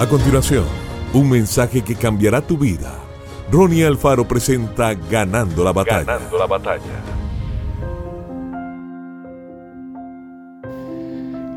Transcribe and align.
A 0.00 0.08
continuación, 0.08 0.64
un 1.12 1.28
mensaje 1.28 1.82
que 1.82 1.94
cambiará 1.94 2.40
tu 2.40 2.56
vida. 2.56 2.98
Ronnie 3.52 3.84
Alfaro 3.84 4.26
presenta 4.26 4.94
Ganando 4.94 5.62
la 5.62 5.74
batalla. 5.74 6.04
Ganando 6.04 6.38
la 6.38 6.46
batalla. 6.46 7.02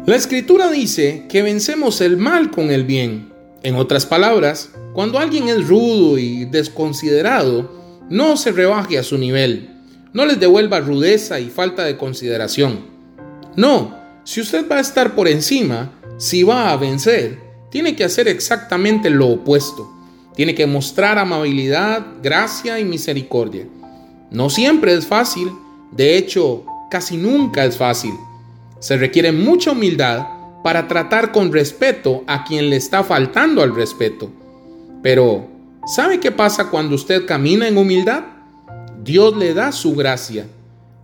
La 0.05 0.17
escritura 0.17 0.69
dice 0.69 1.25
que 1.29 1.41
vencemos 1.41 2.01
el 2.01 2.17
mal 2.17 2.51
con 2.51 2.69
el 2.69 2.83
bien. 2.83 3.31
En 3.63 3.75
otras 3.75 4.05
palabras, 4.05 4.71
cuando 4.91 5.19
alguien 5.19 5.47
es 5.47 5.65
rudo 5.65 6.17
y 6.17 6.43
desconsiderado, 6.43 7.71
no 8.09 8.35
se 8.35 8.51
rebaje 8.51 8.97
a 8.99 9.03
su 9.03 9.17
nivel. 9.17 9.69
No 10.11 10.25
les 10.25 10.37
devuelva 10.37 10.81
rudeza 10.81 11.39
y 11.39 11.49
falta 11.49 11.85
de 11.85 11.95
consideración. 11.95 12.87
No, 13.55 13.95
si 14.25 14.41
usted 14.41 14.69
va 14.69 14.79
a 14.79 14.81
estar 14.81 15.15
por 15.15 15.29
encima, 15.29 15.93
si 16.17 16.43
va 16.43 16.73
a 16.73 16.75
vencer, 16.75 17.52
tiene 17.73 17.95
que 17.95 18.03
hacer 18.03 18.27
exactamente 18.27 19.09
lo 19.09 19.29
opuesto. 19.29 19.91
Tiene 20.35 20.53
que 20.53 20.67
mostrar 20.67 21.17
amabilidad, 21.17 22.05
gracia 22.21 22.79
y 22.79 22.85
misericordia. 22.85 23.65
No 24.29 24.51
siempre 24.51 24.93
es 24.93 25.07
fácil, 25.07 25.51
de 25.91 26.15
hecho, 26.15 26.65
casi 26.91 27.17
nunca 27.17 27.65
es 27.65 27.75
fácil. 27.75 28.13
Se 28.77 28.95
requiere 28.95 29.31
mucha 29.31 29.71
humildad 29.71 30.27
para 30.63 30.87
tratar 30.87 31.31
con 31.31 31.51
respeto 31.51 32.23
a 32.27 32.43
quien 32.43 32.69
le 32.69 32.75
está 32.75 33.03
faltando 33.03 33.63
al 33.63 33.73
respeto. 33.73 34.29
Pero, 35.01 35.47
¿sabe 35.95 36.19
qué 36.19 36.31
pasa 36.31 36.69
cuando 36.69 36.93
usted 36.93 37.25
camina 37.25 37.67
en 37.67 37.79
humildad? 37.79 38.23
Dios 39.03 39.35
le 39.35 39.55
da 39.55 39.71
su 39.71 39.95
gracia. 39.95 40.45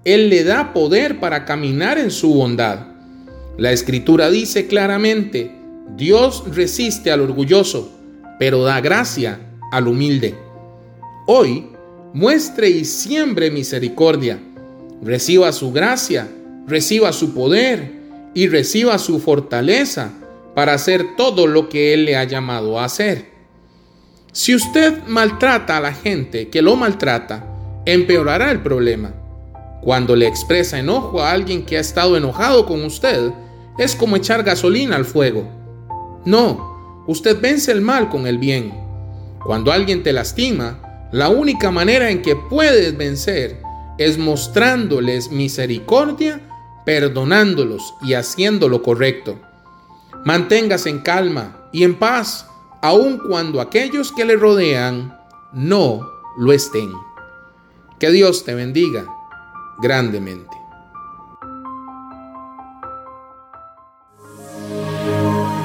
Él 0.05 0.30
le 0.30 0.44
da 0.44 0.72
poder 0.72 1.20
para 1.20 1.45
caminar 1.45 1.97
en 1.97 2.11
su 2.11 2.31
bondad. 2.31 2.89
La 3.58 3.72
escritura 3.72 4.30
dice 4.30 4.67
claramente, 4.67 5.59
Dios 5.95 6.43
resiste 6.53 7.11
al 7.11 7.21
orgulloso, 7.21 7.91
pero 8.38 8.63
da 8.63 8.80
gracia 8.81 9.39
al 9.72 9.88
humilde. 9.88 10.36
Hoy, 11.27 11.67
muestre 12.14 12.69
y 12.69 12.86
siembre 12.86 13.52
misericordia. 13.52 14.39
Reciba 15.02 15.52
su 15.52 15.72
gracia, 15.72 16.27
reciba 16.67 17.14
su 17.14 17.33
poder 17.33 17.91
y 18.33 18.47
reciba 18.47 18.97
su 18.97 19.19
fortaleza 19.19 20.11
para 20.55 20.73
hacer 20.73 21.16
todo 21.16 21.47
lo 21.47 21.69
que 21.69 21.94
Él 21.94 22.05
le 22.05 22.16
ha 22.16 22.23
llamado 22.23 22.80
a 22.80 22.86
hacer. 22.86 23.30
Si 24.31 24.53
usted 24.53 25.03
maltrata 25.08 25.77
a 25.77 25.81
la 25.81 25.94
gente 25.94 26.49
que 26.49 26.61
lo 26.61 26.75
maltrata, 26.75 27.45
empeorará 27.86 28.52
el 28.52 28.61
problema. 28.61 29.14
Cuando 29.81 30.16
le 30.16 30.27
expresa 30.27 30.80
enojo 30.80 31.21
a 31.21 31.31
alguien 31.31 31.66
que 31.66 31.77
ha 31.77 31.80
estado 31.81 32.17
enojado 32.17 32.66
con 32.66 32.83
usted, 32.83 33.31
es 33.77 33.95
como 33.95 34.17
echar 34.17 34.44
gasolina 34.44 34.95
al 34.95 35.05
fuego. 35.05 35.58
No, 36.25 37.03
usted 37.08 37.39
vence 37.42 37.72
el 37.72 37.81
mal 37.81 38.09
con 38.09 38.28
el 38.28 38.38
bien. 38.38 38.73
Cuando 39.44 39.72
alguien 39.72 40.03
te 40.03 40.14
lastima, 40.14 41.08
la 41.11 41.30
única 41.30 41.72
manera 41.72 42.09
en 42.09 42.22
que 42.22 42.36
puedes 42.36 42.95
vencer 42.98 43.61
es 43.98 44.17
mostrándoles 44.17 45.31
misericordia, 45.31 46.42
perdonándolos 46.86 47.95
y 48.02 48.14
haciendo 48.14 48.70
lo 48.70 48.84
correcto. 48.84 49.39
Manténgase 50.26 50.89
en 50.89 51.00
calma 51.00 51.70
y 51.72 51.84
en 51.84 51.95
paz, 51.95 52.45
aun 52.81 53.17
cuando 53.17 53.61
aquellos 53.61 54.11
que 54.11 54.26
le 54.26 54.36
rodean 54.36 55.17
no 55.54 56.08
lo 56.38 56.54
estén. 56.54 56.92
Que 58.00 58.11
Dios 58.11 58.44
te 58.45 58.54
bendiga 58.54 59.06
grandemente. 59.81 60.58